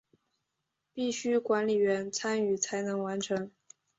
[0.95, 3.51] 必须管理员参与才能完成。